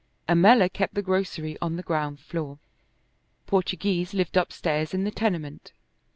Ammella 0.27 0.67
kept 0.67 0.95
the 0.95 1.03
grocery 1.03 1.59
on 1.61 1.75
the 1.75 1.83
ground 1.83 2.19
floor. 2.19 2.57
Portoghese 3.45 4.15
lived 4.15 4.35
upstairs 4.35 4.95
in 4.95 5.03
the 5.03 5.11
tenement. 5.11 5.73